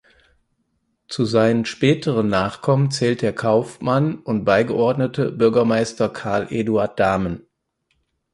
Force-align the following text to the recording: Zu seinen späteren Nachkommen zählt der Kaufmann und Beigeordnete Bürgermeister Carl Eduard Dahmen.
Zu 1.09 1.25
seinen 1.25 1.63
späteren 1.63 2.27
Nachkommen 2.27 2.89
zählt 2.89 3.21
der 3.21 3.33
Kaufmann 3.35 4.17
und 4.17 4.45
Beigeordnete 4.45 5.29
Bürgermeister 5.31 6.09
Carl 6.09 6.47
Eduard 6.49 6.99
Dahmen. 6.99 7.45